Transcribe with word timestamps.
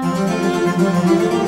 Música 0.00 1.47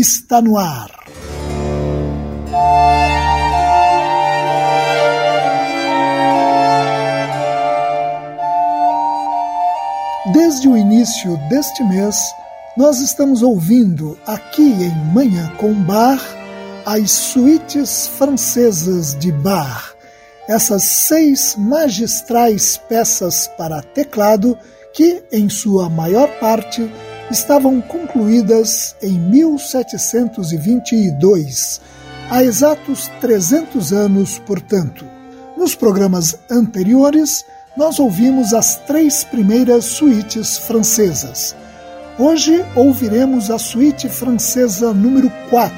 está 0.00 0.40
no 0.40 0.56
ar. 0.56 0.90
Desde 10.32 10.68
o 10.68 10.76
início 10.76 11.36
deste 11.48 11.82
mês, 11.84 12.16
nós 12.76 13.00
estamos 13.00 13.42
ouvindo 13.42 14.18
aqui 14.26 14.62
em 14.62 14.94
Manhã 15.12 15.52
com 15.58 15.72
Bar 15.74 16.20
as 16.86 17.10
suítes 17.10 18.06
francesas 18.06 19.14
de 19.18 19.30
Bar, 19.32 19.94
essas 20.48 20.82
seis 20.82 21.54
magistrais 21.58 22.76
peças 22.88 23.48
para 23.56 23.82
teclado 23.82 24.56
que, 24.92 25.22
em 25.30 25.48
sua 25.48 25.88
maior 25.88 26.28
parte, 26.38 26.90
estavam 27.30 27.80
concluídas 27.80 28.94
em 29.00 29.18
1722, 29.18 31.80
há 32.28 32.42
exatos 32.42 33.08
300 33.20 33.92
anos, 33.92 34.40
portanto. 34.40 35.06
Nos 35.56 35.76
programas 35.76 36.36
anteriores, 36.50 37.46
nós 37.76 38.00
ouvimos 38.00 38.52
as 38.52 38.74
três 38.76 39.22
primeiras 39.22 39.84
suítes 39.84 40.58
francesas. 40.58 41.54
Hoje 42.18 42.64
ouviremos 42.74 43.48
a 43.50 43.58
suíte 43.58 44.08
francesa 44.08 44.92
número 44.92 45.30
4 45.48 45.76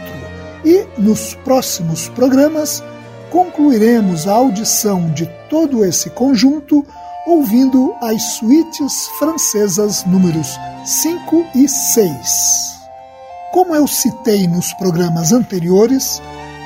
e, 0.64 0.87
nos 0.98 1.34
próximos 1.34 2.09
programas, 2.09 2.83
concluiremos 3.31 4.27
a 4.27 4.33
audição 4.33 5.11
de 5.11 5.27
todo 5.50 5.84
esse 5.84 6.09
conjunto 6.11 6.83
ouvindo 7.27 7.94
as 8.00 8.22
suítes 8.38 9.09
francesas 9.19 10.06
números 10.06 10.59
5 10.84 11.47
e 11.54 11.69
6. 11.69 12.81
Como 13.53 13.75
eu 13.75 13.87
citei 13.87 14.47
nos 14.48 14.72
programas 14.75 15.32
anteriores, 15.32 16.20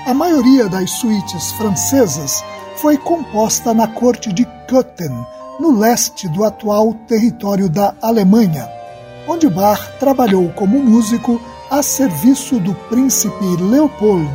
a 0.07 0.15
maioria 0.15 0.69
das 0.69 0.91
suítes 0.91 1.53
francesas 1.53 2.43
foi 2.77 2.97
composta 2.97 3.75
na 3.75 3.87
corte 3.87 4.33
de 4.33 4.45
Köthen, 4.69 5.27
no 5.61 5.79
leste 5.79 6.29
do 6.29 6.45
atual 6.45 6.95
território 7.07 7.69
da 7.69 7.95
Alemanha, 8.01 8.69
onde 9.29 9.49
Bach 9.49 9.81
trabalhou 9.99 10.51
como 10.51 10.83
músico 10.83 11.41
a 11.71 11.83
serviço 11.83 12.59
do 12.61 12.75
príncipe 12.89 13.57
Leopold 13.61 14.31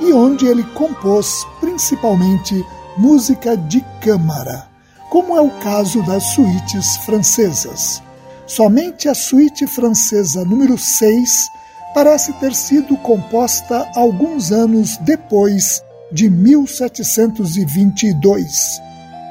e 0.00 0.12
onde 0.12 0.46
ele 0.46 0.64
compôs 0.64 1.46
principalmente 1.60 2.64
música 2.96 3.56
de 3.56 3.80
câmara 4.00 4.74
como 5.14 5.36
é 5.36 5.40
o 5.40 5.50
caso 5.60 6.02
das 6.02 6.24
suítes 6.32 6.96
francesas. 6.96 8.02
Somente 8.46 9.08
a 9.08 9.14
suíte 9.14 9.66
francesa 9.66 10.44
número 10.44 10.76
6 10.76 11.50
parece 11.94 12.30
ter 12.34 12.54
sido 12.54 12.94
composta 12.98 13.88
alguns 13.94 14.52
anos 14.52 14.98
depois 14.98 15.82
de 16.12 16.28
1722, 16.28 18.82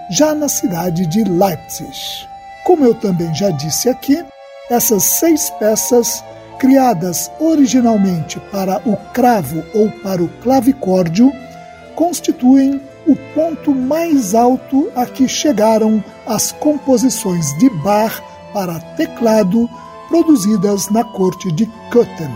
já 0.09 0.33
na 0.33 0.49
cidade 0.49 1.05
de 1.05 1.23
Leipzig. 1.23 2.27
Como 2.63 2.83
eu 2.85 2.95
também 2.95 3.31
já 3.35 3.51
disse 3.51 3.87
aqui, 3.87 4.25
essas 4.69 5.03
seis 5.03 5.51
peças, 5.51 6.23
criadas 6.57 7.29
originalmente 7.39 8.39
para 8.51 8.81
o 8.87 8.97
cravo 9.13 9.63
ou 9.75 9.91
para 10.01 10.23
o 10.23 10.29
clavicórdio, 10.41 11.31
constituem 11.93 12.81
o 13.05 13.15
ponto 13.35 13.75
mais 13.75 14.33
alto 14.33 14.91
a 14.95 15.05
que 15.05 15.27
chegaram 15.27 16.03
as 16.25 16.51
composições 16.53 17.55
de 17.59 17.69
Bach 17.69 18.23
para 18.53 18.79
teclado 18.95 19.69
produzidas 20.07 20.89
na 20.89 21.03
corte 21.03 21.51
de 21.51 21.65
Köthen, 21.89 22.31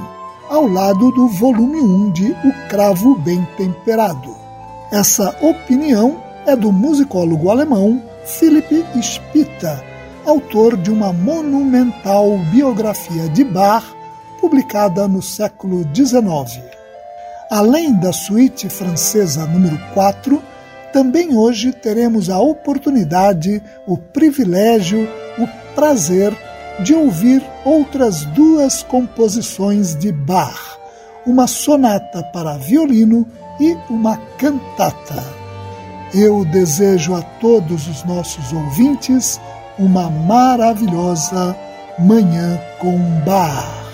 ao 0.50 0.68
lado 0.68 1.12
do 1.12 1.28
volume 1.28 1.80
1 1.80 2.12
de 2.12 2.32
O 2.32 2.68
Cravo 2.70 3.16
Bem 3.16 3.48
Temperado. 3.56 4.36
Essa 4.92 5.36
opinião 5.42 6.18
é 6.46 6.56
do 6.56 6.72
musicólogo 6.72 7.50
alemão 7.50 8.02
Philipp 8.26 8.74
Spitta, 9.02 9.84
autor 10.26 10.76
de 10.76 10.92
uma 10.92 11.14
monumental 11.14 12.38
biografia 12.52 13.30
de 13.30 13.44
Bach 13.44 13.86
publicada 14.42 15.08
no 15.08 15.22
século 15.22 15.88
XIX. 15.94 16.64
Além 17.50 17.94
da 17.94 18.12
suíte 18.12 18.68
francesa 18.70 19.46
número 19.46 19.78
4, 19.94 20.42
também 20.92 21.36
hoje 21.36 21.72
teremos 21.72 22.30
a 22.30 22.40
oportunidade, 22.40 23.62
o 23.86 23.98
privilégio, 23.98 25.08
o 25.38 25.48
prazer 25.78 26.36
de 26.80 26.96
ouvir 26.96 27.44
outras 27.64 28.26
duas 28.26 28.82
composições 28.82 29.96
de 29.96 30.12
Bach, 30.12 30.80
uma 31.24 31.46
sonata 31.46 32.24
para 32.34 32.58
violino 32.58 33.28
e 33.60 33.78
uma 33.88 34.18
cantata. 34.40 35.24
Eu 36.16 36.44
desejo 36.46 37.14
a 37.14 37.22
todos 37.22 37.88
os 37.88 38.04
nossos 38.06 38.52
ouvintes 38.52 39.40
uma 39.78 40.10
maravilhosa 40.10 41.56
Manhã 42.00 42.60
com 42.80 42.98
Bach. 43.24 43.87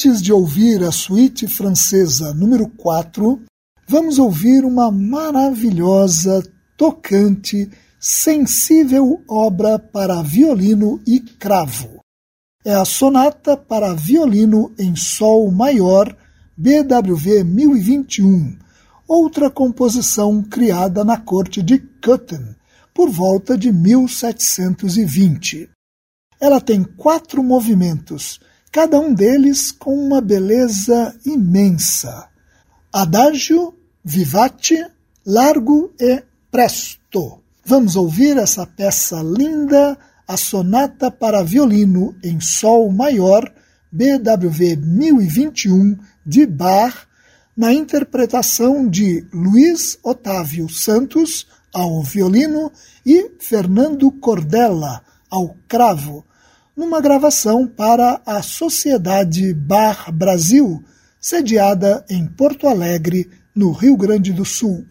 Antes 0.00 0.22
de 0.22 0.32
ouvir 0.32 0.82
a 0.82 0.90
suíte 0.90 1.46
francesa 1.46 2.32
número 2.32 2.66
4, 2.68 3.38
vamos 3.86 4.18
ouvir 4.18 4.64
uma 4.64 4.90
maravilhosa, 4.90 6.42
tocante, 6.74 7.70
sensível 7.98 9.22
obra 9.28 9.78
para 9.78 10.22
violino 10.22 11.02
e 11.06 11.20
cravo. 11.20 12.00
É 12.64 12.72
a 12.72 12.86
sonata 12.86 13.58
para 13.58 13.92
violino 13.92 14.72
em 14.78 14.96
sol 14.96 15.50
maior 15.50 16.16
BWV 16.56 17.44
1021, 17.44 18.56
outra 19.06 19.50
composição 19.50 20.42
criada 20.42 21.04
na 21.04 21.18
corte 21.18 21.62
de 21.62 21.78
Köthen 21.78 22.56
por 22.94 23.10
volta 23.10 23.54
de 23.54 23.70
1720. 23.70 25.68
Ela 26.40 26.58
tem 26.58 26.84
quatro 26.84 27.42
movimentos 27.42 28.40
cada 28.72 29.00
um 29.00 29.12
deles 29.12 29.72
com 29.72 29.94
uma 29.94 30.20
beleza 30.20 31.14
imensa. 31.26 32.28
Adagio, 32.92 33.74
vivace, 34.04 34.86
largo 35.26 35.92
e 35.98 36.22
presto. 36.50 37.40
Vamos 37.64 37.96
ouvir 37.96 38.36
essa 38.36 38.66
peça 38.66 39.22
linda, 39.22 39.98
a 40.26 40.36
Sonata 40.36 41.10
para 41.10 41.42
Violino 41.42 42.14
em 42.22 42.40
Sol 42.40 42.90
Maior, 42.90 43.52
BWV 43.92 44.76
1021, 44.76 45.98
de 46.24 46.46
Bach, 46.46 46.94
na 47.56 47.72
interpretação 47.72 48.88
de 48.88 49.26
Luiz 49.32 49.98
Otávio 50.02 50.68
Santos 50.68 51.46
ao 51.74 52.02
violino 52.02 52.72
e 53.04 53.32
Fernando 53.38 54.10
Cordella 54.12 55.02
ao 55.28 55.56
cravo, 55.68 56.24
numa 56.80 56.98
gravação 56.98 57.66
para 57.66 58.22
a 58.24 58.40
Sociedade 58.40 59.52
Bar 59.52 60.10
Brasil, 60.10 60.82
sediada 61.20 62.02
em 62.08 62.26
Porto 62.26 62.66
Alegre, 62.66 63.28
no 63.54 63.70
Rio 63.70 63.98
Grande 63.98 64.32
do 64.32 64.46
Sul. 64.46 64.86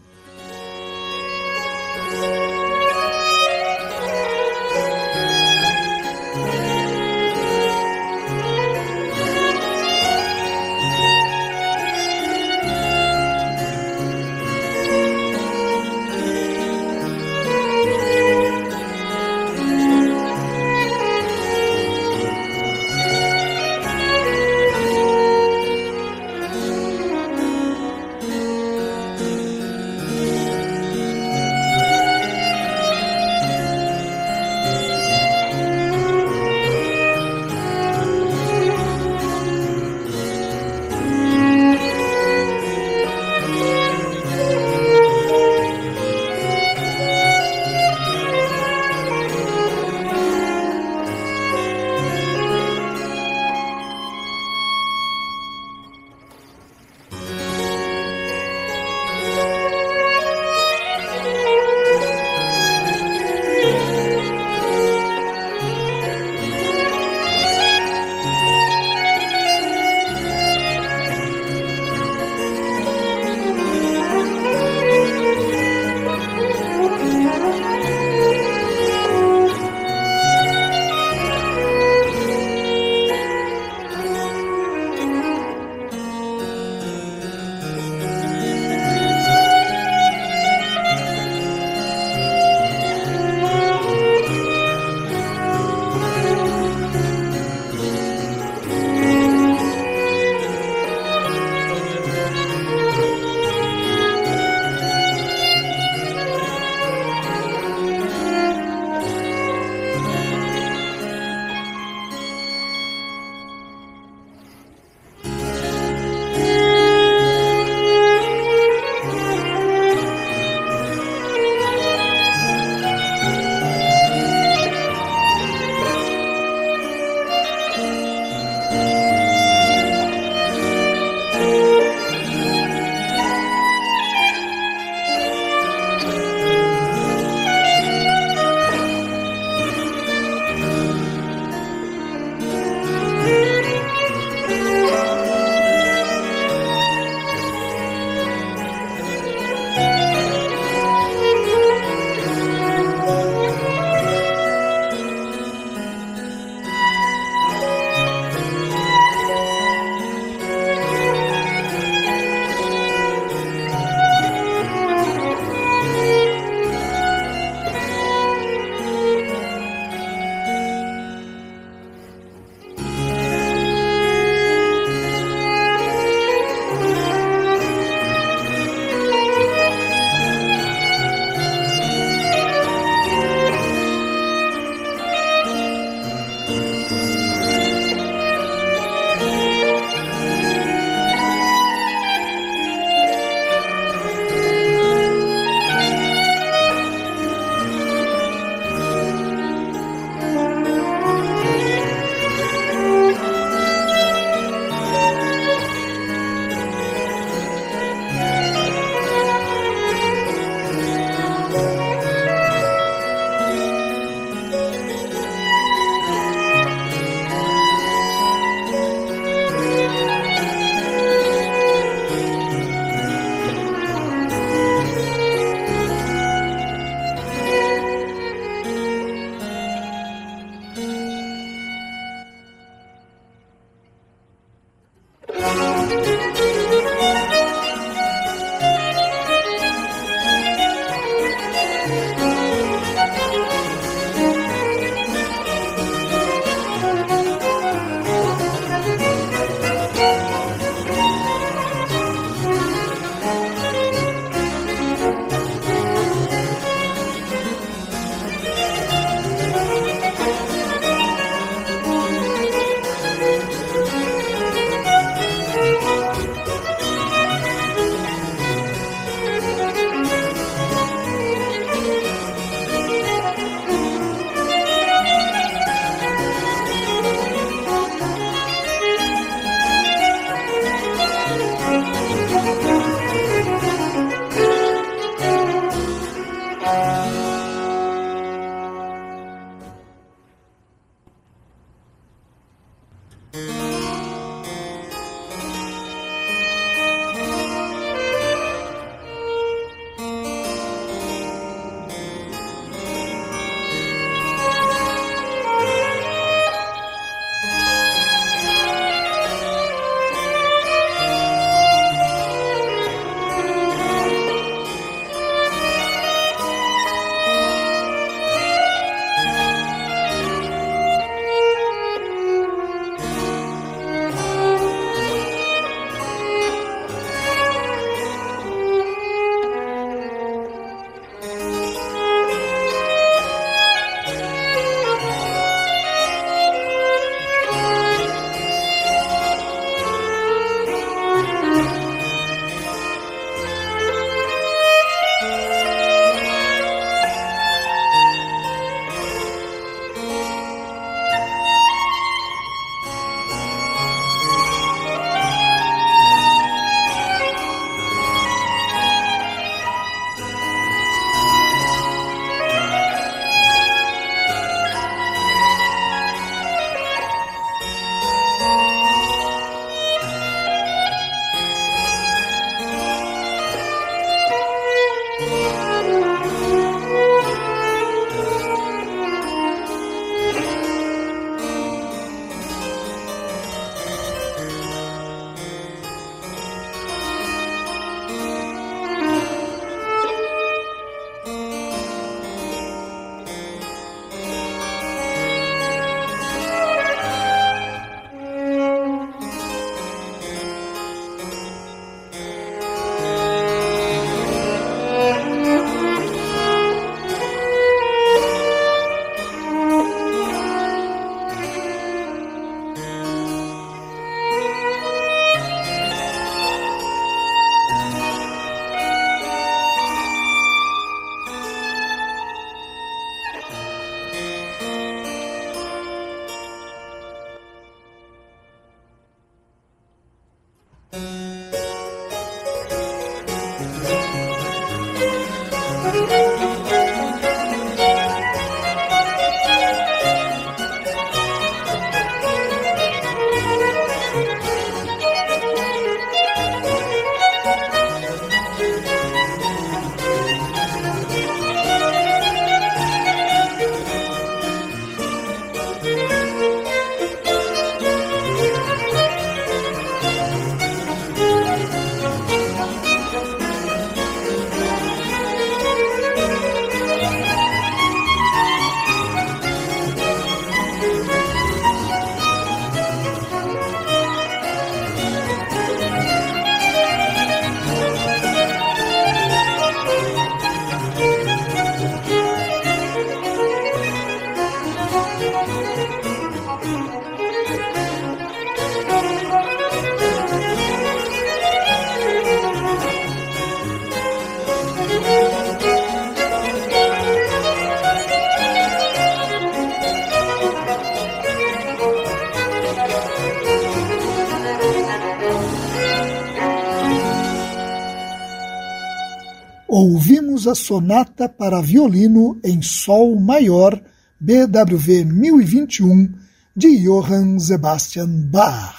Sonata 510.56 511.28
para 511.28 511.62
violino 511.62 512.40
em 512.44 512.62
sol 512.62 513.20
maior 513.20 513.80
BWV 514.20 515.06
1021 515.06 516.14
de 516.56 516.84
Johann 516.84 517.40
Sebastian 517.40 518.10
Bach. 518.30 518.76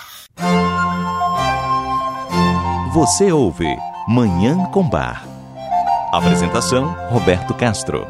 Você 2.93 3.31
ouve 3.33 3.77
Manhã 4.09 4.65
com 4.73 4.89
Bar. 4.89 5.27
Apresentação 6.13 6.95
Roberto 7.09 7.55
Castro. 7.55 8.07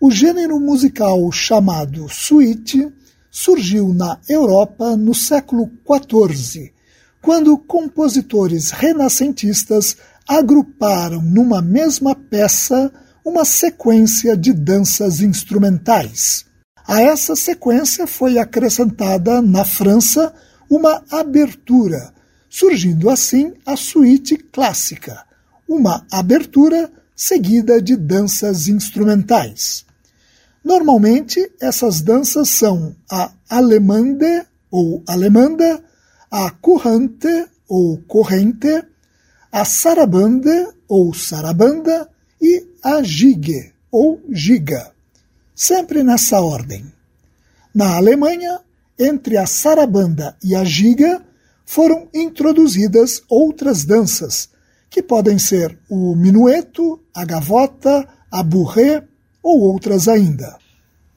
O 0.00 0.10
gênero 0.10 0.58
musical 0.58 1.30
chamado 1.30 2.08
suite 2.08 2.92
surgiu 3.30 3.94
na 3.94 4.18
Europa 4.28 4.96
no 4.96 5.14
século 5.14 5.70
XIV 5.86 6.72
quando 7.20 7.58
compositores 7.58 8.70
renascentistas 8.70 9.96
agruparam 10.26 11.22
numa 11.22 11.62
mesma 11.62 12.14
peça 12.14 12.92
uma 13.24 13.44
sequência 13.44 14.36
de 14.36 14.52
danças 14.52 15.20
instrumentais. 15.20 16.44
A 16.86 17.02
essa 17.02 17.36
sequência 17.36 18.06
foi 18.06 18.38
acrescentada, 18.38 19.42
na 19.42 19.64
França, 19.64 20.32
uma 20.70 21.02
abertura, 21.10 22.12
surgindo 22.48 23.10
assim 23.10 23.52
a 23.66 23.76
suíte 23.76 24.36
clássica, 24.36 25.22
uma 25.68 26.06
abertura 26.10 26.90
seguida 27.14 27.82
de 27.82 27.96
danças 27.96 28.68
instrumentais. 28.68 29.84
Normalmente, 30.64 31.50
essas 31.60 32.00
danças 32.00 32.48
são 32.48 32.94
a 33.10 33.32
alemande 33.50 34.46
ou 34.70 35.02
alemanda, 35.06 35.82
a 36.30 36.50
currante 36.50 37.46
ou 37.68 37.98
corrente, 38.06 38.84
a 39.50 39.64
sarabande 39.64 40.68
ou 40.86 41.14
sarabanda 41.14 42.08
e 42.40 42.66
a 42.82 43.02
gigue 43.02 43.72
ou 43.90 44.20
giga, 44.30 44.92
sempre 45.54 46.02
nessa 46.02 46.40
ordem. 46.40 46.84
Na 47.74 47.96
Alemanha, 47.96 48.60
entre 48.98 49.36
a 49.36 49.46
sarabanda 49.46 50.36
e 50.42 50.54
a 50.54 50.64
giga, 50.64 51.22
foram 51.64 52.08
introduzidas 52.14 53.22
outras 53.28 53.84
danças, 53.84 54.48
que 54.90 55.02
podem 55.02 55.38
ser 55.38 55.78
o 55.88 56.14
minueto, 56.14 57.00
a 57.14 57.24
gavota, 57.24 58.08
a 58.30 58.42
bourrée 58.42 59.02
ou 59.42 59.60
outras 59.60 60.08
ainda. 60.08 60.56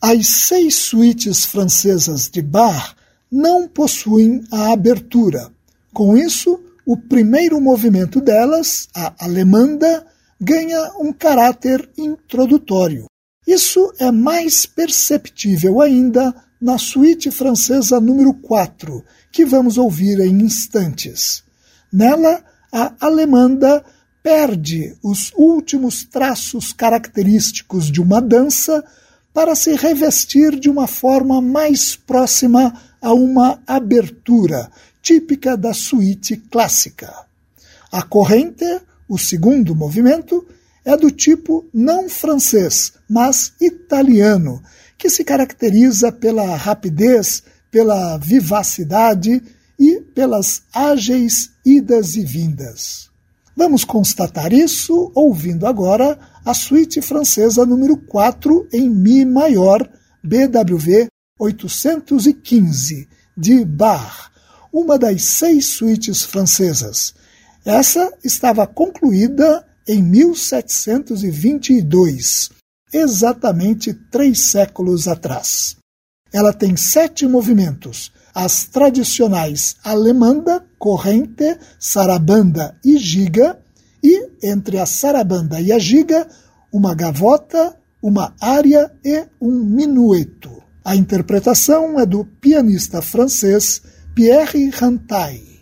As 0.01 0.27
seis 0.27 0.75
suítes 0.75 1.45
francesas 1.45 2.29
de 2.29 2.41
Bach 2.41 2.95
não 3.31 3.67
possuem 3.67 4.43
a 4.51 4.73
abertura. 4.73 5.49
Com 5.93 6.17
isso, 6.17 6.59
o 6.85 6.97
primeiro 6.97 7.61
movimento 7.61 8.19
delas, 8.19 8.89
a 8.93 9.13
alemanda, 9.19 10.05
ganha 10.39 10.91
um 10.99 11.13
caráter 11.13 11.87
introdutório. 11.97 13.05
Isso 13.47 13.93
é 13.99 14.11
mais 14.11 14.65
perceptível 14.65 15.81
ainda 15.81 16.33
na 16.59 16.77
suíte 16.77 17.31
francesa 17.31 17.99
número 17.99 18.33
4, 18.33 19.03
que 19.31 19.45
vamos 19.45 19.77
ouvir 19.77 20.19
em 20.19 20.41
instantes. 20.41 21.43
Nela, 21.91 22.43
a 22.71 22.93
alemanda 22.99 23.83
perde 24.23 24.95
os 25.03 25.31
últimos 25.35 26.03
traços 26.03 26.71
característicos 26.71 27.91
de 27.91 28.01
uma 28.01 28.21
dança 28.21 28.83
para 29.33 29.55
se 29.55 29.75
revestir 29.75 30.59
de 30.59 30.69
uma 30.69 30.87
forma 30.87 31.41
mais 31.41 31.95
próxima 31.95 32.73
a 33.01 33.13
uma 33.13 33.61
abertura 33.65 34.69
típica 35.01 35.57
da 35.57 35.73
suíte 35.73 36.37
clássica. 36.37 37.11
A 37.91 38.03
corrente, 38.03 38.65
o 39.09 39.17
segundo 39.17 39.75
movimento, 39.75 40.45
é 40.85 40.95
do 40.95 41.11
tipo 41.11 41.65
não 41.73 42.07
francês, 42.07 42.93
mas 43.09 43.53
italiano, 43.59 44.61
que 44.97 45.09
se 45.09 45.23
caracteriza 45.23 46.11
pela 46.11 46.55
rapidez, 46.55 47.43
pela 47.69 48.17
vivacidade 48.17 49.41
e 49.79 49.99
pelas 50.13 50.63
ágeis 50.73 51.51
idas 51.65 52.15
e 52.15 52.23
vindas. 52.23 53.09
Vamos 53.55 53.83
constatar 53.83 54.53
isso 54.53 55.11
ouvindo 55.13 55.67
agora 55.67 56.17
a 56.45 56.53
suíte 56.53 57.01
francesa 57.01 57.65
número 57.65 57.97
4 57.97 58.67
em 58.71 58.89
Mi 58.89 59.25
maior, 59.25 59.87
BWV 60.23 61.10
815, 61.41 63.09
de 63.35 63.65
Bach, 63.65 64.29
uma 64.71 64.99
das 64.99 65.23
seis 65.23 65.69
suítes 65.69 66.21
francesas. 66.21 67.15
Essa 67.65 68.13
estava 68.23 68.67
concluída 68.67 69.65
em 69.87 70.03
1722, 70.03 72.51
exatamente 72.93 73.91
três 74.11 74.41
séculos 74.41 75.07
atrás. 75.07 75.77
Ela 76.31 76.53
tem 76.53 76.77
sete 76.77 77.27
movimentos, 77.27 78.11
as 78.35 78.65
tradicionais 78.65 79.77
alemanda, 79.83 80.63
corrente, 80.77 81.57
sarabanda 81.79 82.77
e 82.85 82.99
giga, 82.99 83.59
e 84.03 84.29
entre 84.43 84.77
a 84.77 84.85
sarabanda 84.85 85.59
e 85.59 85.71
a 85.71 85.79
giga, 85.79 86.27
uma 86.71 86.93
gavota, 86.93 87.75
uma 87.99 88.35
área 88.39 88.93
e 89.03 89.25
um 89.41 89.51
minueto. 89.51 90.61
A 90.83 90.95
interpretação 90.95 91.99
é 91.99 92.05
do 92.07 92.25
pianista 92.25 93.03
francês 93.03 93.81
Pierre 94.15 94.69
Rantaille. 94.71 95.61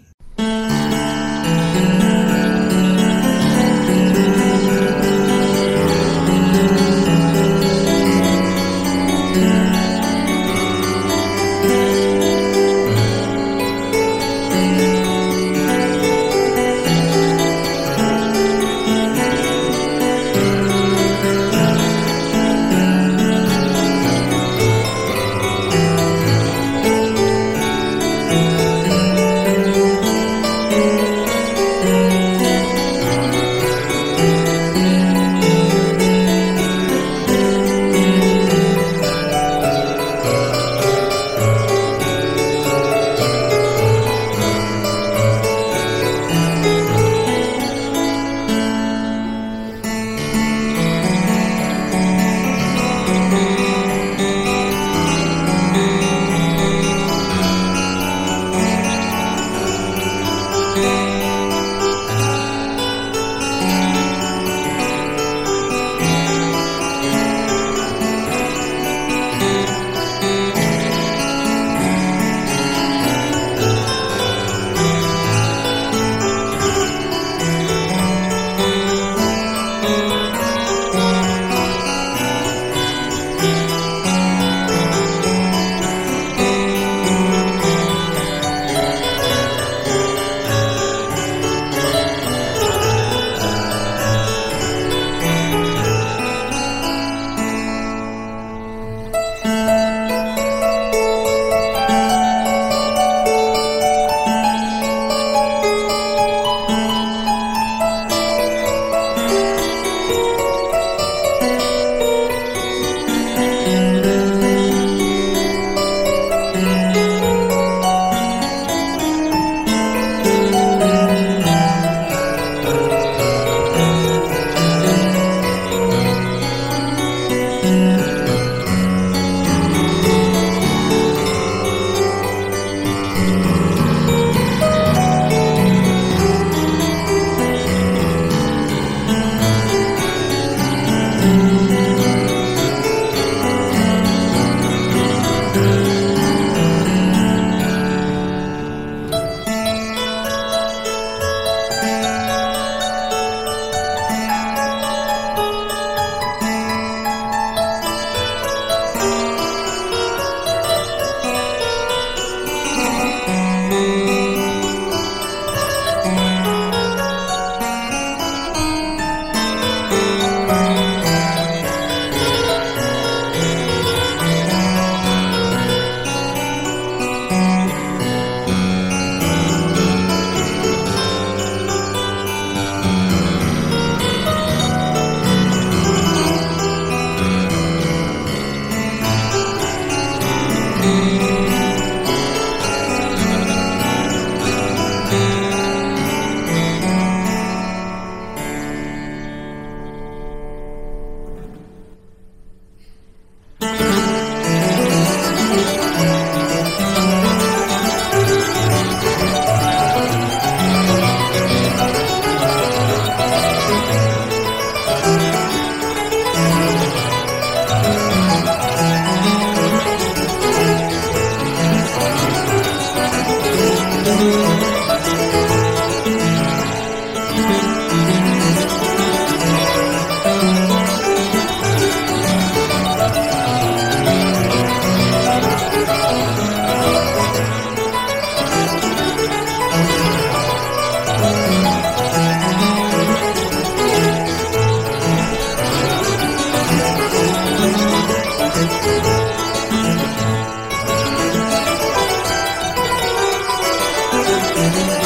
Mm-hmm. 254.59 254.98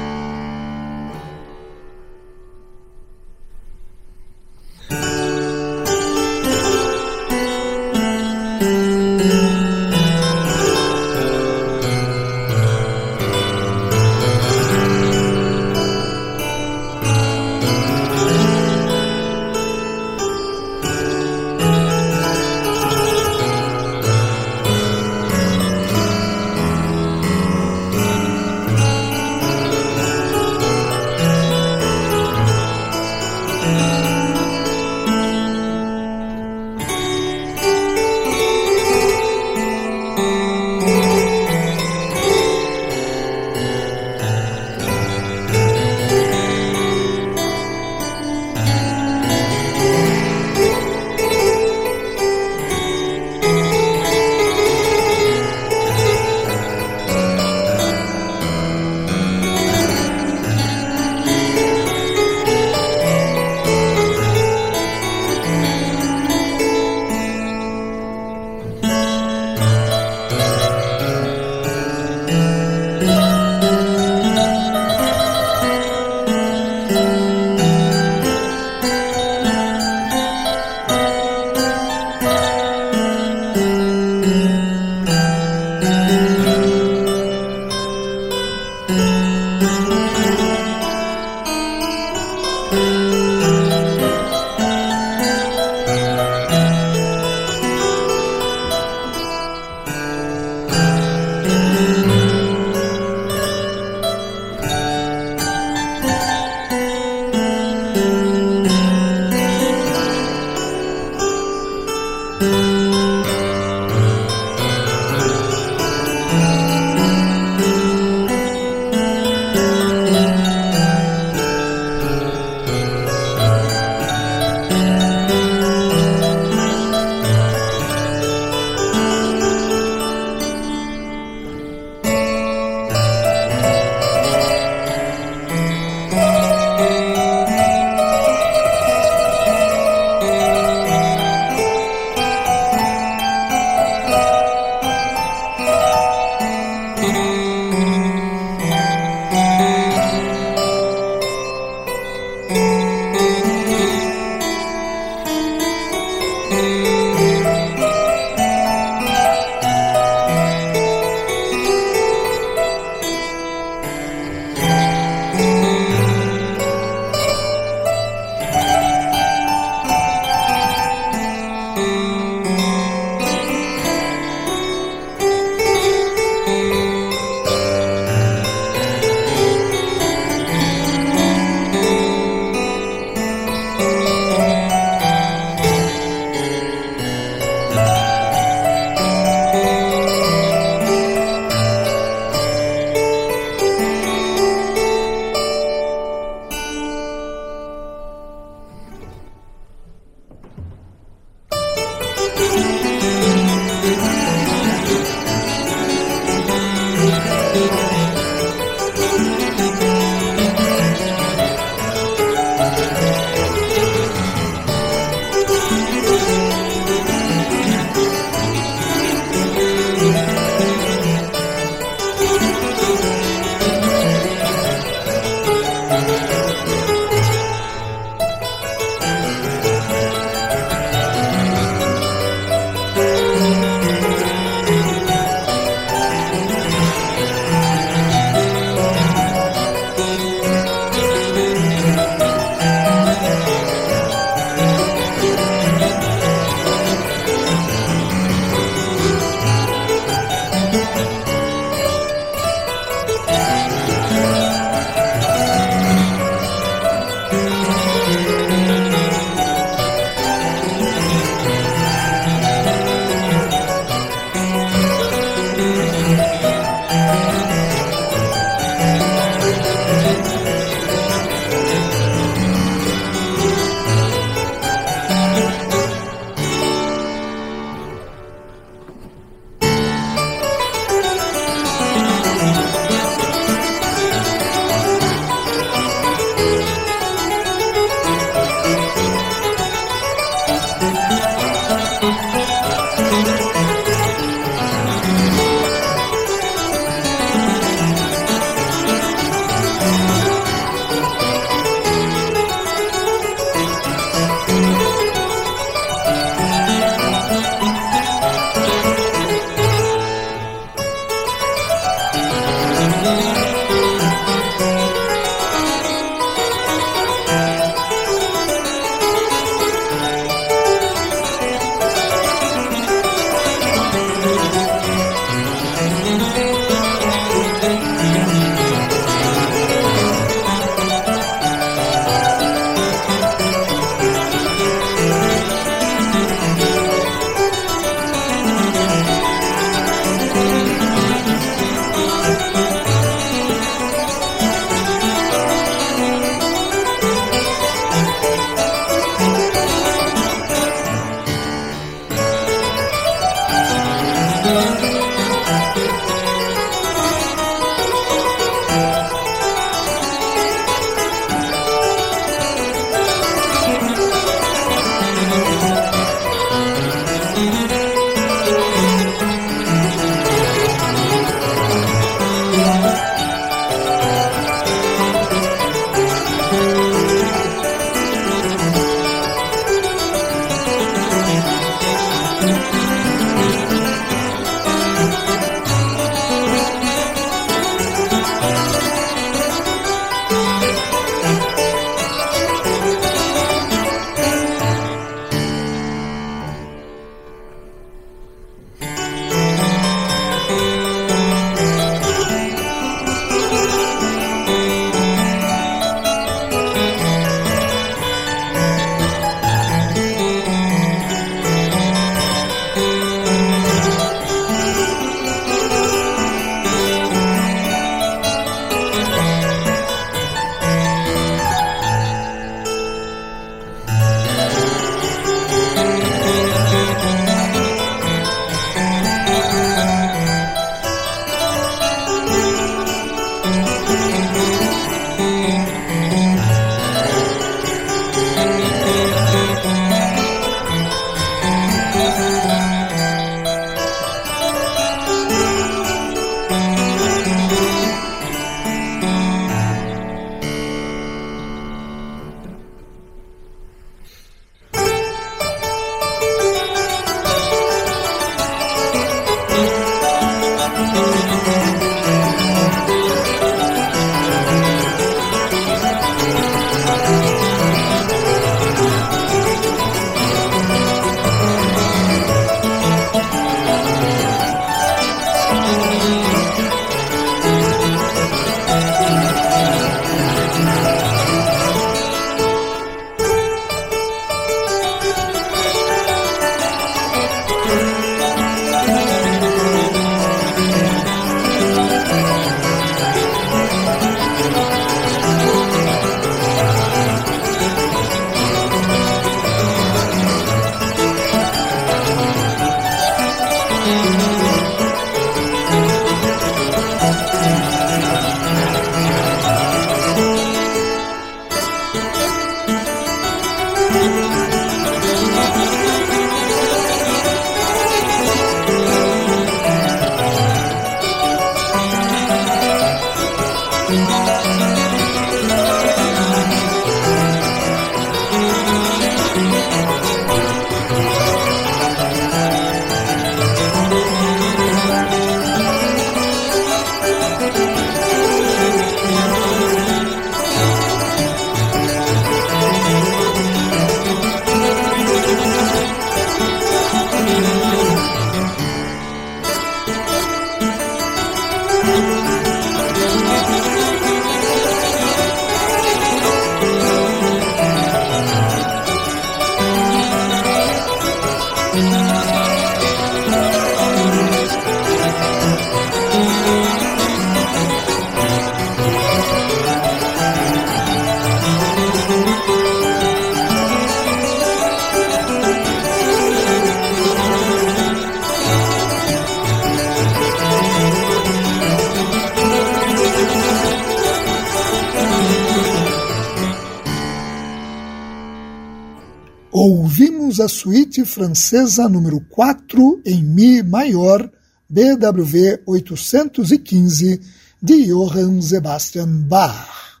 A 590.42 590.48
suíte 590.48 591.04
francesa 591.04 591.88
número 591.88 592.20
4 592.28 593.02
em 593.06 593.22
Mi 593.22 593.62
maior, 593.62 594.30
BWV 594.68 595.62
815, 595.66 597.20
de 597.62 597.86
Johann 597.86 598.42
Sebastian 598.42 599.08
Bach. 599.28 600.00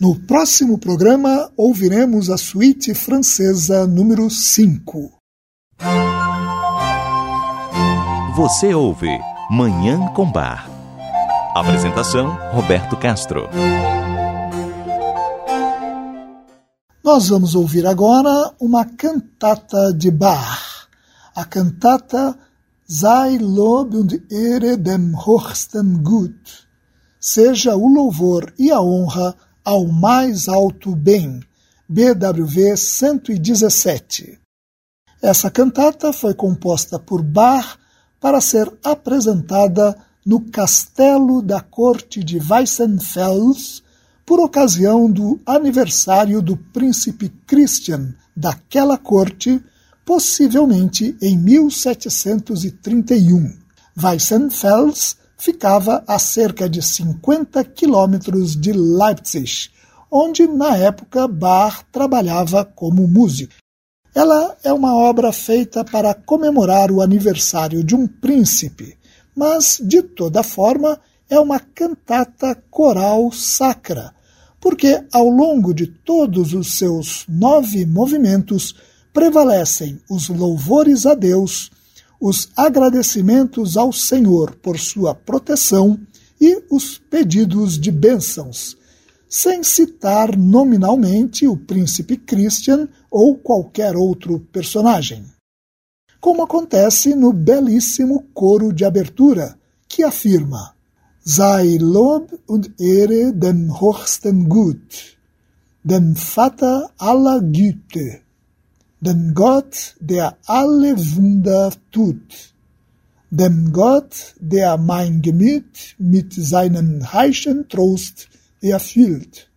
No 0.00 0.18
próximo 0.20 0.78
programa, 0.78 1.52
ouviremos 1.56 2.30
a 2.30 2.38
suíte 2.38 2.94
francesa 2.94 3.86
número 3.86 4.30
5. 4.30 5.12
Você 8.34 8.72
ouve 8.72 9.18
Manhã 9.50 10.06
com 10.14 10.30
Bar. 10.30 10.70
Apresentação: 11.54 12.38
Roberto 12.52 12.96
Castro. 12.96 13.48
Nós 17.12 17.28
vamos 17.28 17.56
ouvir 17.56 17.88
agora 17.88 18.54
uma 18.60 18.84
cantata 18.84 19.92
de 19.92 20.12
Bach, 20.12 20.86
a 21.34 21.44
cantata 21.44 22.38
Sei 22.86 23.36
Lob 23.36 23.96
und 23.96 24.22
Ehre 24.30 24.76
dem 24.76 25.12
Hochsten 25.16 26.04
Gut. 26.04 26.68
Seja 27.18 27.74
o 27.74 27.88
louvor 27.88 28.52
e 28.56 28.70
a 28.70 28.80
honra 28.80 29.34
ao 29.64 29.88
mais 29.88 30.48
alto 30.48 30.94
bem. 30.94 31.40
BWV 31.88 32.76
117. 32.76 34.38
Essa 35.20 35.50
cantata 35.50 36.12
foi 36.12 36.32
composta 36.32 36.96
por 36.96 37.24
Bach 37.24 37.76
para 38.20 38.40
ser 38.40 38.72
apresentada 38.84 39.96
no 40.24 40.42
castelo 40.42 41.42
da 41.42 41.60
corte 41.60 42.22
de 42.22 42.38
Weissenfels 42.38 43.82
por 44.30 44.38
ocasião 44.38 45.10
do 45.10 45.40
aniversário 45.44 46.40
do 46.40 46.56
príncipe 46.56 47.28
Christian 47.48 48.14
daquela 48.36 48.96
corte, 48.96 49.60
possivelmente 50.06 51.16
em 51.20 51.36
1731. 51.36 53.58
Weissenfels 54.00 55.16
ficava 55.36 56.04
a 56.06 56.16
cerca 56.20 56.68
de 56.68 56.80
50 56.80 57.64
quilômetros 57.64 58.54
de 58.54 58.72
Leipzig, 58.72 59.68
onde 60.08 60.46
na 60.46 60.76
época 60.76 61.26
Bach 61.26 61.82
trabalhava 61.90 62.64
como 62.64 63.08
músico. 63.08 63.54
Ela 64.14 64.56
é 64.62 64.72
uma 64.72 64.94
obra 64.94 65.32
feita 65.32 65.84
para 65.84 66.14
comemorar 66.14 66.92
o 66.92 67.02
aniversário 67.02 67.82
de 67.82 67.96
um 67.96 68.06
príncipe, 68.06 68.96
mas, 69.34 69.80
de 69.82 70.02
toda 70.02 70.44
forma, 70.44 71.00
é 71.28 71.40
uma 71.40 71.58
cantata 71.58 72.54
coral 72.70 73.32
sacra, 73.32 74.14
porque 74.60 75.02
ao 75.12 75.28
longo 75.28 75.72
de 75.72 75.86
todos 75.86 76.52
os 76.52 76.76
seus 76.76 77.24
nove 77.26 77.86
movimentos 77.86 78.74
prevalecem 79.12 80.00
os 80.08 80.28
louvores 80.28 81.06
a 81.06 81.14
Deus, 81.14 81.70
os 82.20 82.50
agradecimentos 82.54 83.76
ao 83.76 83.92
Senhor 83.92 84.54
por 84.56 84.78
sua 84.78 85.14
proteção 85.14 85.98
e 86.40 86.62
os 86.70 86.98
pedidos 86.98 87.78
de 87.78 87.90
bênçãos, 87.90 88.76
sem 89.28 89.62
citar 89.62 90.36
nominalmente 90.36 91.46
o 91.46 91.56
príncipe 91.56 92.16
Christian 92.16 92.88
ou 93.10 93.36
qualquer 93.36 93.96
outro 93.96 94.40
personagem. 94.52 95.24
Como 96.20 96.42
acontece 96.42 97.14
no 97.14 97.32
belíssimo 97.32 98.26
coro 98.34 98.72
de 98.72 98.84
abertura, 98.84 99.58
que 99.88 100.02
afirma 100.02 100.74
sei 101.22 101.76
Lob 101.78 102.32
und 102.46 102.80
Ehre 102.80 103.32
dem 103.34 103.80
hochsten 103.80 104.48
Gut, 104.48 105.18
dem 105.82 106.16
Vater 106.16 106.90
aller 106.96 107.40
Güte, 107.42 108.20
dem 109.00 109.34
Gott, 109.34 109.96
der 110.00 110.36
alle 110.46 110.96
Wunder 111.16 111.72
tut, 111.92 112.54
dem 113.30 113.72
Gott, 113.72 114.34
der 114.40 114.78
mein 114.78 115.20
Gemüt 115.20 115.94
mit 115.98 116.32
seinem 116.32 117.12
heischen 117.12 117.68
Trost 117.68 118.28
erfüllt, 118.62 119.50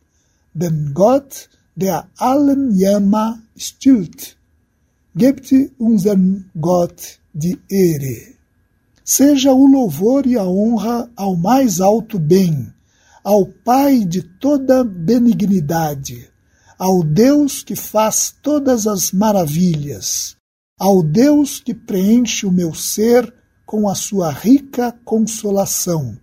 dem 0.53 0.93
Gott, 0.93 1.49
der 1.75 2.07
allen 2.17 2.77
Jammer 2.77 3.39
stillt, 3.55 4.37
gebt 5.15 5.53
unserem 5.77 6.49
Gott 6.59 7.19
die 7.33 7.57
Ehre. 7.69 8.32
Seja 9.05 9.51
o 9.51 9.67
louvor 9.67 10.25
e 10.25 10.37
a 10.37 10.45
honra 10.45 11.09
ao 11.15 11.35
mais 11.35 11.81
alto 11.81 12.17
bem, 12.17 12.73
ao 13.21 13.45
Pai 13.45 14.05
de 14.05 14.21
toda 14.21 14.81
benignidade, 14.81 16.29
ao 16.79 17.03
Deus 17.03 17.63
que 17.63 17.75
faz 17.75 18.33
todas 18.41 18.87
as 18.87 19.11
maravilhas, 19.11 20.37
ao 20.79 21.03
Deus 21.03 21.59
que 21.59 21.73
preenche 21.73 22.45
o 22.45 22.51
meu 22.51 22.73
ser 22.73 23.33
com 23.65 23.89
a 23.89 23.95
sua 23.95 24.31
rica 24.31 24.93
consolação, 25.03 26.17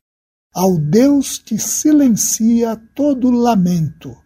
ao 0.54 0.78
Deus 0.78 1.38
que 1.38 1.58
silencia 1.58 2.80
todo 2.94 3.30
lamento. 3.30 4.16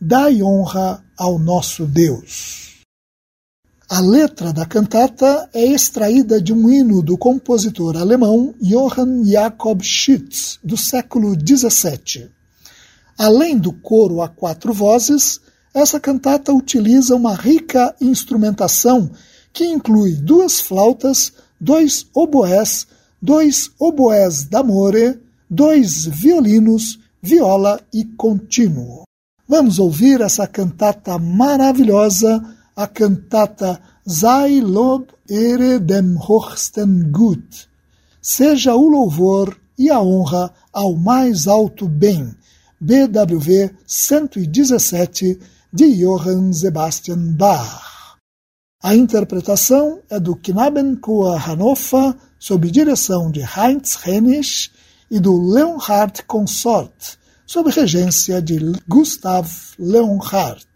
Dai 0.00 0.42
honra 0.42 1.04
ao 1.16 1.38
nosso 1.38 1.86
Deus. 1.86 2.71
A 3.94 4.00
letra 4.00 4.54
da 4.54 4.64
cantata 4.64 5.50
é 5.52 5.66
extraída 5.66 6.40
de 6.40 6.50
um 6.50 6.70
hino 6.70 7.02
do 7.02 7.18
compositor 7.18 7.94
alemão 7.94 8.54
Johann 8.58 9.22
Jakob 9.22 9.84
Schütz, 9.84 10.58
do 10.64 10.78
século 10.78 11.34
XVII. 11.34 12.30
Além 13.18 13.58
do 13.58 13.70
coro 13.70 14.22
a 14.22 14.30
quatro 14.30 14.72
vozes, 14.72 15.42
essa 15.74 16.00
cantata 16.00 16.54
utiliza 16.54 17.14
uma 17.14 17.34
rica 17.34 17.94
instrumentação 18.00 19.10
que 19.52 19.66
inclui 19.66 20.12
duas 20.14 20.58
flautas, 20.58 21.30
dois 21.60 22.06
oboés, 22.14 22.86
dois 23.20 23.72
oboés 23.78 24.44
d'amore, 24.44 25.20
dois 25.50 26.06
violinos, 26.06 26.98
viola 27.20 27.78
e 27.92 28.06
contínuo. 28.06 29.02
Vamos 29.46 29.78
ouvir 29.78 30.22
essa 30.22 30.46
cantata 30.46 31.18
maravilhosa 31.18 32.42
a 32.76 32.86
cantata 32.86 33.80
Sei 34.06 34.60
Lob 34.60 35.06
Ere 35.28 35.78
dem 35.78 36.16
Hochsten 36.16 37.10
Gut. 37.10 37.68
Seja 38.20 38.74
o 38.74 38.88
louvor 38.88 39.56
e 39.78 39.90
a 39.90 40.00
honra 40.00 40.52
ao 40.72 40.94
mais 40.96 41.46
alto 41.46 41.88
bem. 41.88 42.34
BWV 42.80 43.70
117 43.86 45.38
de 45.72 45.94
Johann 45.94 46.52
Sebastian 46.52 47.34
Bach. 47.36 48.16
A 48.82 48.96
interpretação 48.96 50.00
é 50.10 50.18
do 50.18 50.34
Knabenchor 50.34 51.36
Hannover 51.48 52.16
sob 52.38 52.70
direção 52.70 53.30
de 53.30 53.40
Heinz 53.40 53.96
Hennisch 54.04 54.72
e 55.08 55.20
do 55.20 55.40
Leonhard 55.40 56.24
Consort 56.24 57.16
sob 57.46 57.70
regência 57.70 58.42
de 58.42 58.58
Gustav 58.88 59.46
Leonhard. 59.78 60.66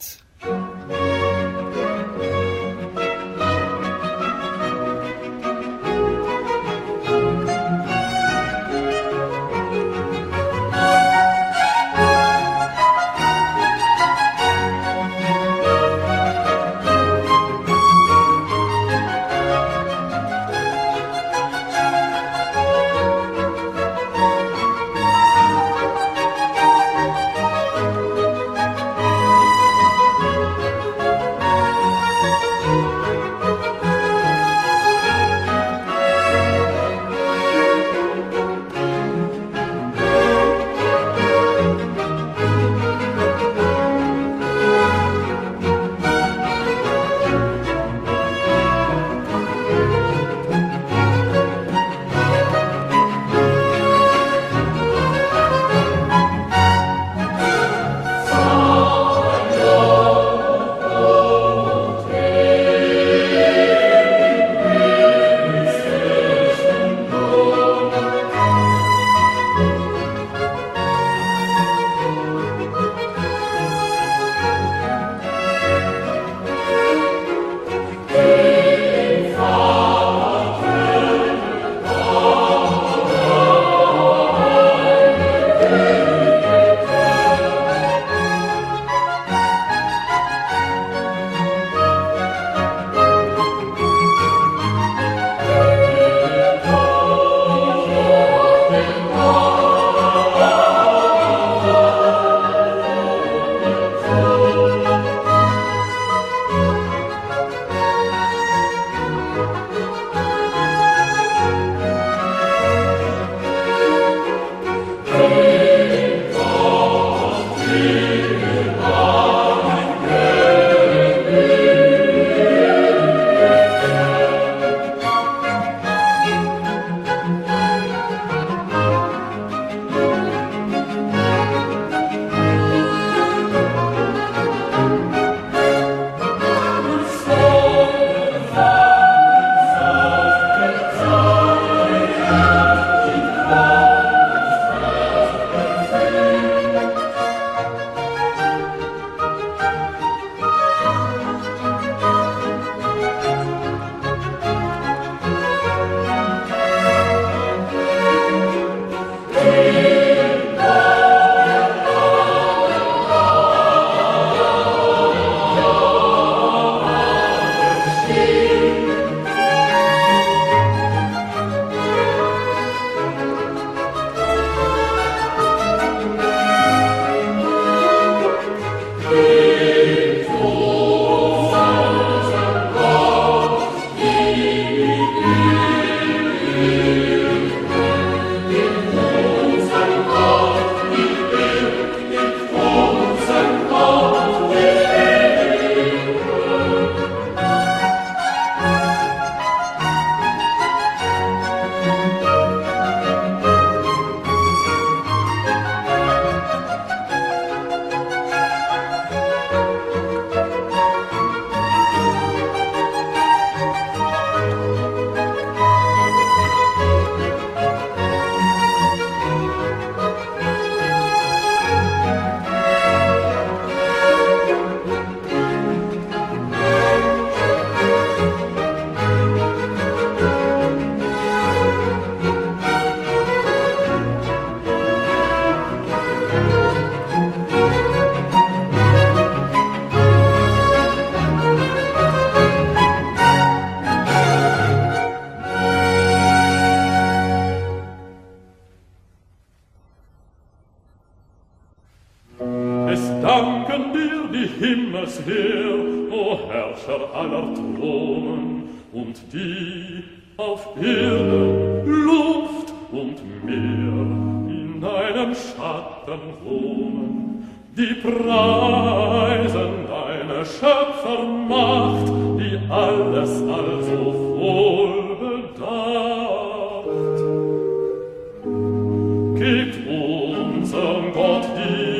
Gott 281.14 281.44
dir, 281.56 281.96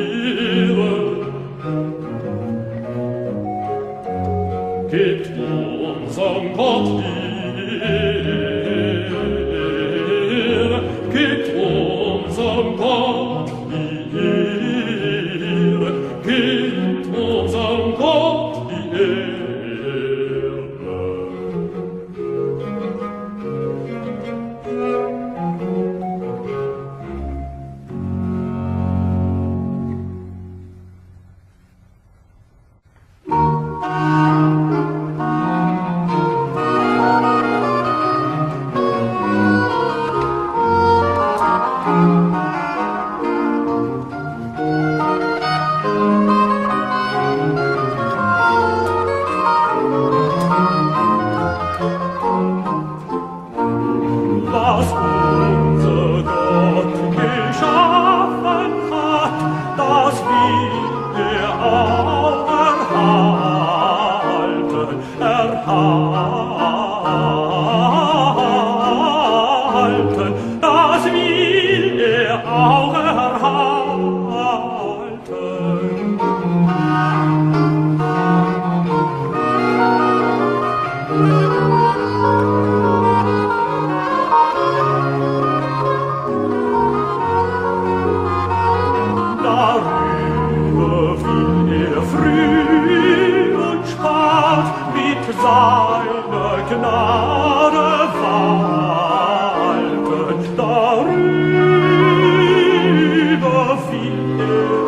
figlia 103.75 104.86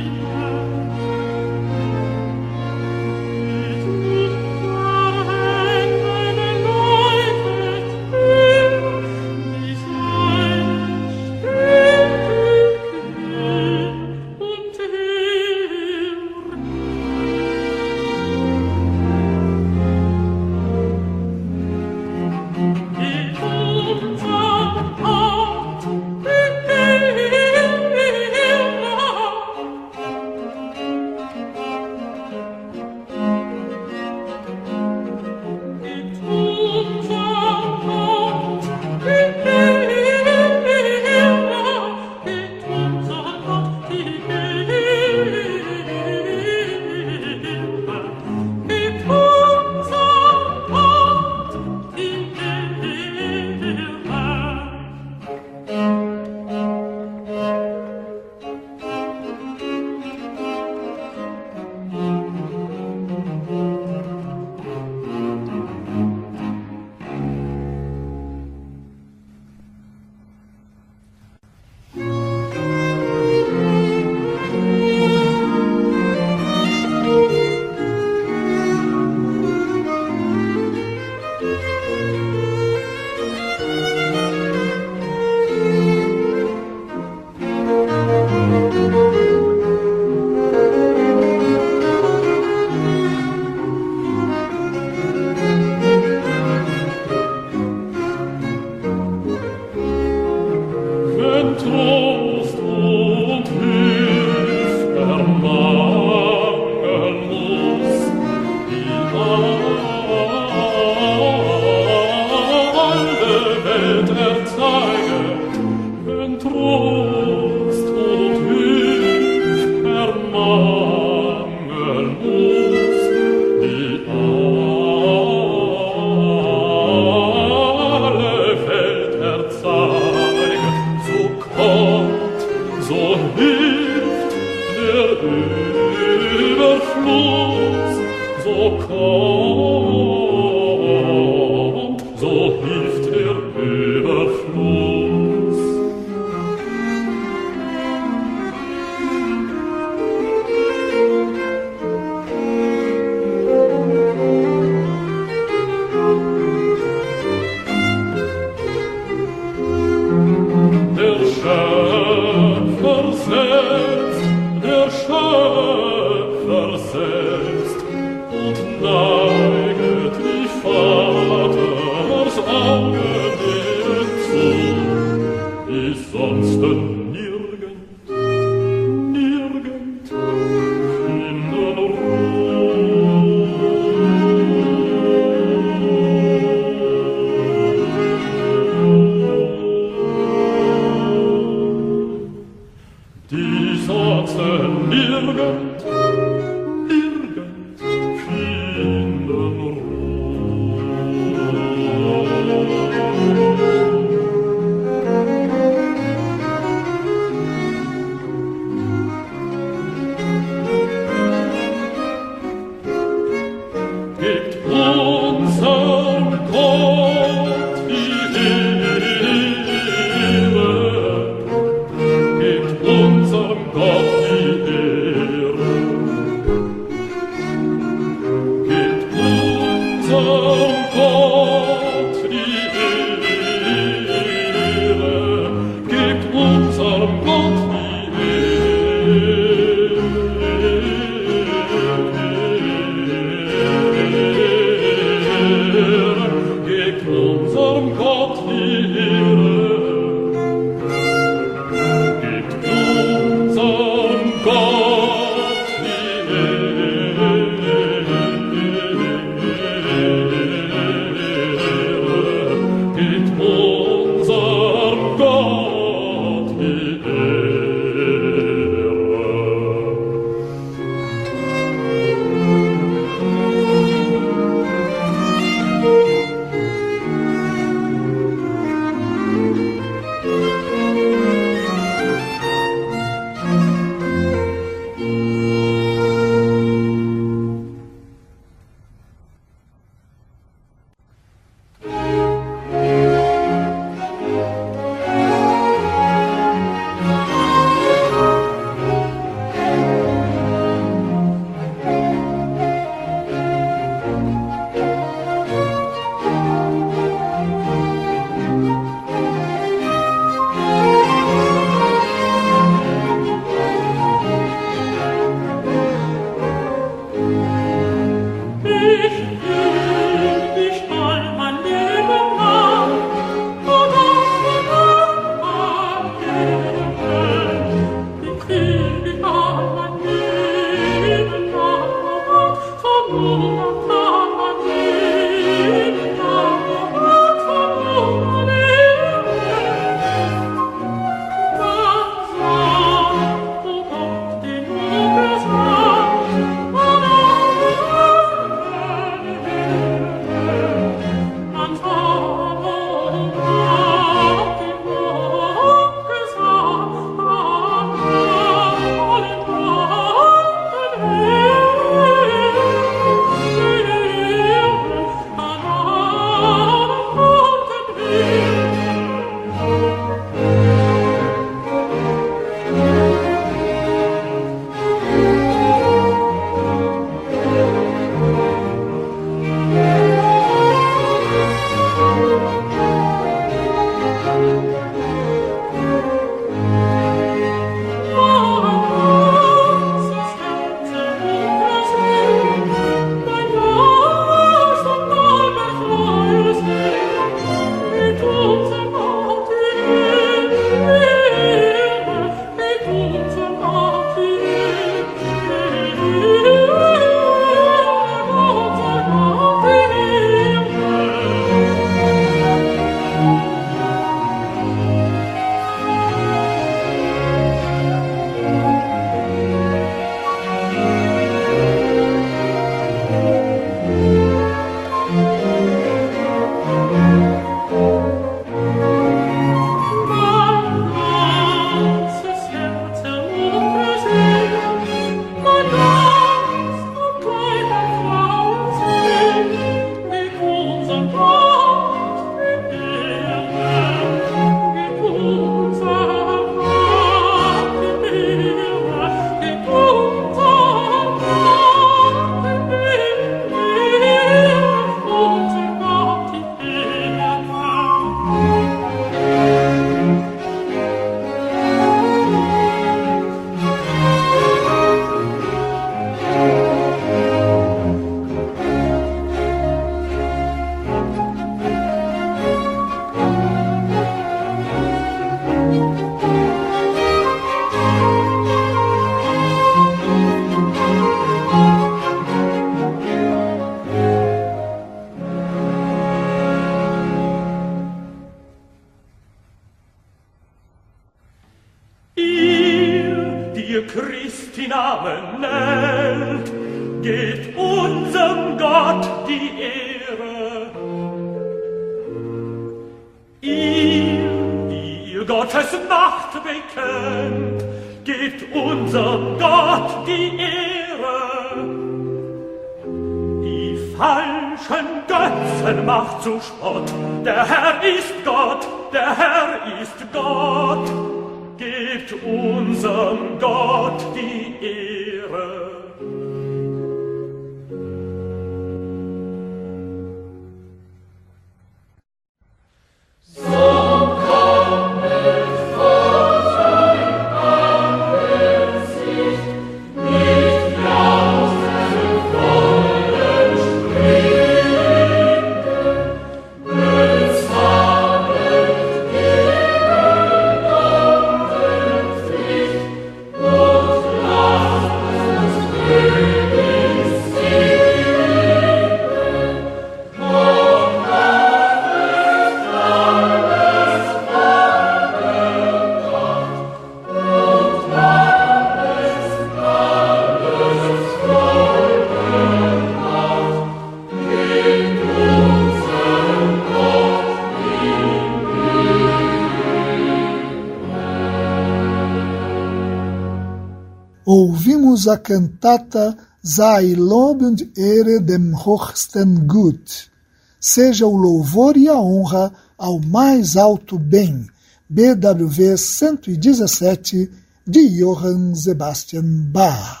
a 585.06 585.16
cantata 585.16 586.16
Sei 586.42 586.94
Lob 586.94 587.44
und 587.44 587.78
Ehre 587.78 588.20
dem 588.20 588.54
Hochsten 588.54 589.46
Gut. 589.46 590.10
Seja 590.58 591.06
o 591.06 591.16
louvor 591.16 591.76
e 591.76 591.88
a 591.88 592.00
honra 592.00 592.52
ao 592.76 592.98
mais 592.98 593.56
alto 593.56 593.98
bem. 593.98 594.46
BWV 594.88 595.76
117 595.78 597.30
de 597.66 597.88
Johann 597.88 598.54
Sebastian 598.56 599.50
Bach. 599.52 600.00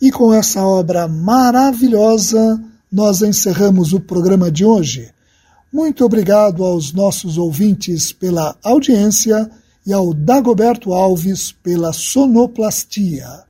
E 0.00 0.10
com 0.10 0.32
essa 0.32 0.62
obra 0.62 1.08
maravilhosa, 1.08 2.62
nós 2.90 3.20
encerramos 3.20 3.92
o 3.92 3.98
programa 3.98 4.50
de 4.50 4.64
hoje. 4.64 5.12
Muito 5.72 6.04
obrigado 6.04 6.64
aos 6.64 6.92
nossos 6.92 7.36
ouvintes 7.36 8.12
pela 8.12 8.56
audiência 8.62 9.50
e 9.84 9.92
ao 9.92 10.14
Dagoberto 10.14 10.92
Alves 10.92 11.50
pela 11.50 11.92
sonoplastia. 11.92 13.49